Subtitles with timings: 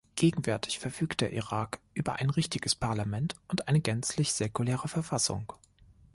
[0.15, 5.53] Gegenwärtig verfügt der Irak über ein richtiges Parlament und eine gänzlich säkulare Verfassung.